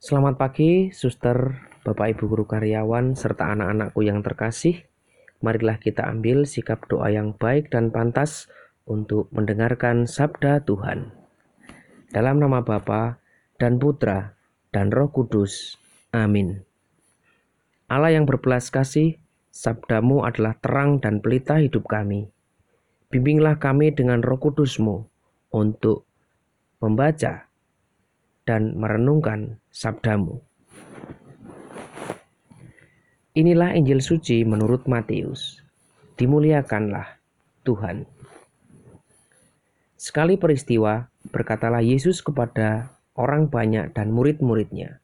[0.00, 4.88] Selamat pagi, suster, Bapak Ibu guru karyawan, serta anak-anakku yang terkasih.
[5.44, 8.48] Marilah kita ambil sikap doa yang baik dan pantas
[8.88, 11.12] untuk mendengarkan sabda Tuhan.
[12.16, 13.20] Dalam nama Bapa
[13.60, 14.32] dan Putra
[14.72, 15.76] dan Roh Kudus.
[16.16, 16.64] Amin.
[17.84, 19.20] Allah yang berbelas kasih,
[19.52, 22.32] sabdamu adalah terang dan pelita hidup kami.
[23.12, 25.04] Bimbinglah kami dengan roh kudusmu
[25.52, 26.08] untuk
[26.80, 27.49] membaca
[28.50, 30.42] dan merenungkan sabdamu.
[33.30, 35.62] Inilah Injil suci menurut Matius.
[36.18, 37.22] Dimuliakanlah
[37.62, 38.10] Tuhan.
[39.94, 44.98] Sekali peristiwa, berkatalah Yesus kepada orang banyak dan murid-muridnya.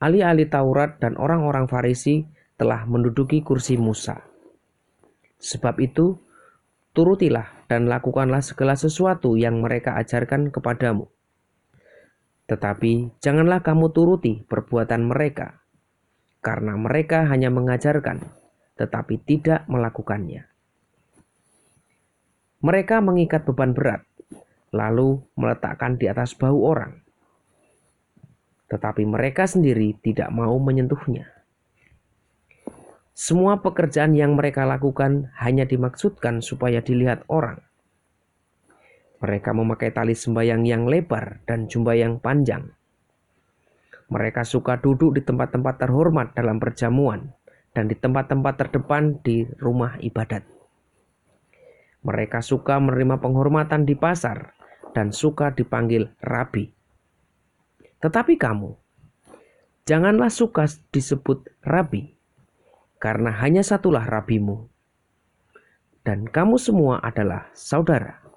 [0.00, 2.24] Ahli-ahli Taurat dan orang-orang Farisi
[2.56, 4.24] telah menduduki kursi Musa.
[5.36, 6.16] Sebab itu,
[6.96, 11.12] turutilah dan lakukanlah segala sesuatu yang mereka ajarkan kepadamu
[12.50, 15.62] tetapi janganlah kamu turuti perbuatan mereka,
[16.42, 18.26] karena mereka hanya mengajarkan,
[18.74, 20.50] tetapi tidak melakukannya.
[22.58, 24.02] Mereka mengikat beban berat,
[24.74, 26.98] lalu meletakkan di atas bahu orang,
[28.66, 31.30] tetapi mereka sendiri tidak mau menyentuhnya.
[33.14, 37.62] Semua pekerjaan yang mereka lakukan hanya dimaksudkan supaya dilihat orang.
[39.20, 42.72] Mereka memakai tali sembayang yang lebar dan jubah yang panjang.
[44.10, 47.30] Mereka suka duduk di tempat-tempat terhormat dalam perjamuan
[47.76, 50.42] dan di tempat-tempat terdepan di rumah ibadat.
[52.00, 54.56] Mereka suka menerima penghormatan di pasar
[54.96, 56.72] dan suka dipanggil rabi.
[58.00, 58.72] Tetapi kamu,
[59.84, 62.16] janganlah suka disebut rabi,
[62.96, 64.64] karena hanya satulah rabimu,
[66.00, 68.29] dan kamu semua adalah saudara.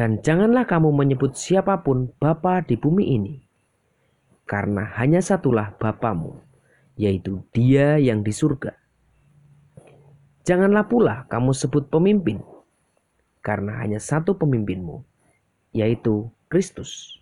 [0.00, 3.36] Dan janganlah kamu menyebut siapa pun Bapa di bumi ini,
[4.48, 6.40] karena hanya satulah Bapamu,
[6.96, 8.72] yaitu Dia yang di surga.
[10.48, 12.40] Janganlah pula kamu sebut pemimpin,
[13.44, 15.04] karena hanya satu pemimpinmu,
[15.76, 17.20] yaitu Kristus.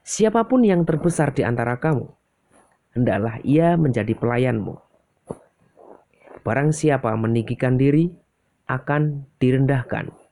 [0.00, 2.08] Siapa pun yang terbesar di antara kamu,
[2.96, 4.80] hendaklah ia menjadi pelayanmu.
[6.48, 8.08] Barang siapa meninggikan diri,
[8.64, 10.27] akan direndahkan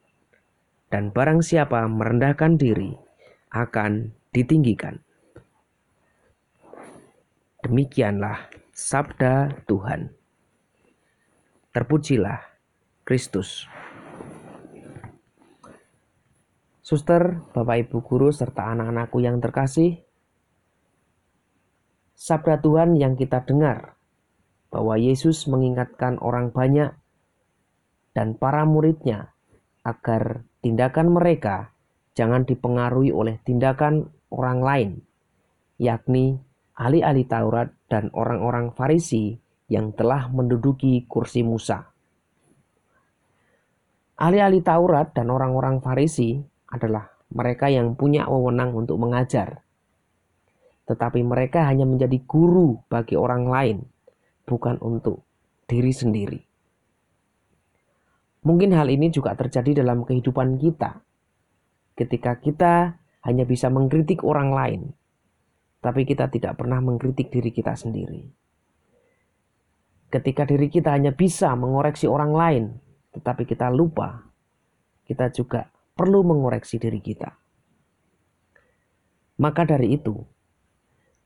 [0.97, 2.97] dan barang siapa merendahkan diri
[3.53, 4.97] akan ditinggikan.
[7.61, 10.09] Demikianlah sabda Tuhan.
[11.77, 12.41] Terpujilah
[13.05, 13.69] Kristus.
[16.81, 20.01] Suster, Bapak Ibu guru serta anak-anakku yang terkasih,
[22.17, 24.01] sabda Tuhan yang kita dengar
[24.73, 26.97] bahwa Yesus mengingatkan orang banyak
[28.17, 29.36] dan para muridnya
[29.87, 31.71] agar tindakan mereka
[32.19, 34.91] jangan dipengaruhi oleh tindakan orang lain,
[35.79, 36.43] yakni
[36.75, 39.39] ahli-ahli Taurat dan orang-orang Farisi
[39.71, 41.87] yang telah menduduki kursi Musa.
[44.19, 46.41] Ahli-ahli Taurat dan orang-orang Farisi
[46.73, 49.63] adalah mereka yang punya wewenang untuk mengajar,
[50.91, 53.79] tetapi mereka hanya menjadi guru bagi orang lain,
[54.49, 55.23] bukan untuk
[55.67, 56.46] diri sendiri.
[58.47, 61.03] Mungkin hal ini juga terjadi dalam kehidupan kita.
[61.99, 62.95] Ketika kita
[63.27, 64.81] hanya bisa mengkritik orang lain,
[65.83, 68.23] tapi kita tidak pernah mengkritik diri kita sendiri.
[70.15, 72.65] Ketika diri kita hanya bisa mengoreksi orang lain,
[73.19, 74.31] tetapi kita lupa,
[75.03, 75.67] kita juga
[75.99, 77.35] perlu mengoreksi diri kita.
[79.43, 80.15] Maka dari itu,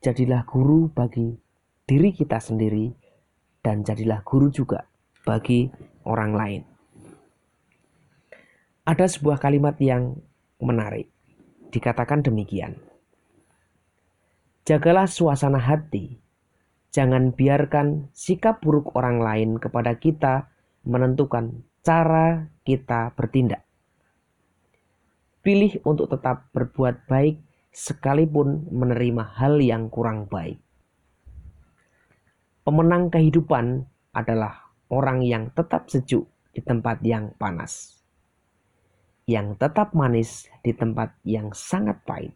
[0.01, 1.37] jadilah guru bagi
[1.85, 2.89] diri kita sendiri,
[3.61, 4.89] dan jadilah guru juga
[5.21, 5.69] bagi
[6.01, 6.70] orang lain
[8.81, 10.17] ada sebuah kalimat yang
[10.57, 11.05] menarik.
[11.69, 12.81] Dikatakan demikian.
[14.65, 16.17] Jagalah suasana hati.
[16.91, 20.51] Jangan biarkan sikap buruk orang lain kepada kita
[20.83, 23.63] menentukan cara kita bertindak.
[25.45, 27.39] Pilih untuk tetap berbuat baik
[27.71, 30.59] sekalipun menerima hal yang kurang baik.
[32.67, 38.00] Pemenang kehidupan adalah orang yang tetap sejuk di tempat yang panas
[39.29, 42.33] yang tetap manis di tempat yang sangat pahit,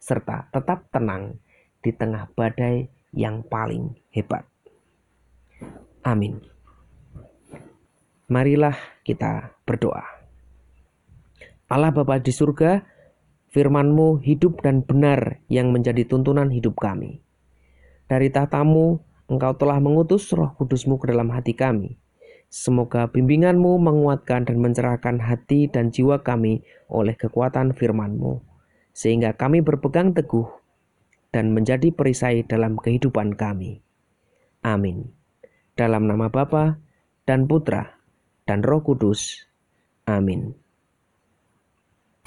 [0.00, 1.38] serta tetap tenang
[1.82, 4.48] di tengah badai yang paling hebat.
[6.02, 6.42] Amin.
[8.26, 8.74] Marilah
[9.04, 10.02] kita berdoa.
[11.68, 12.84] Allah Bapa di surga,
[13.52, 17.20] firman-Mu hidup dan benar yang menjadi tuntunan hidup kami.
[18.08, 19.00] Dari tahtamu,
[19.30, 21.96] Engkau telah mengutus roh kudusmu ke dalam hati kami,
[22.52, 26.60] Semoga bimbinganmu menguatkan dan mencerahkan hati dan jiwa kami
[26.92, 28.52] oleh kekuatan firman-Mu.
[28.92, 30.44] sehingga kami berpegang teguh
[31.32, 33.80] dan menjadi perisai dalam kehidupan kami.
[34.60, 35.08] Amin.
[35.72, 36.76] Dalam nama Bapa
[37.24, 37.96] dan Putra
[38.44, 39.48] dan Roh Kudus.
[40.04, 40.61] Amin.